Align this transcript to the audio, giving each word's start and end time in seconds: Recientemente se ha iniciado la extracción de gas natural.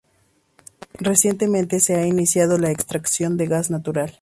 Recientemente 0.97 1.79
se 1.79 1.93
ha 1.93 2.07
iniciado 2.07 2.57
la 2.57 2.71
extracción 2.71 3.37
de 3.37 3.45
gas 3.45 3.69
natural. 3.69 4.09